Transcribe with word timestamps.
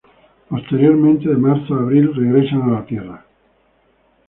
Posteriormente, 0.49 1.29
de 1.29 1.35
marzo 1.37 1.75
a 1.75 1.81
abril, 1.81 2.11
regresan 2.15 2.73
a 2.75 2.83
tierra. 2.87 3.23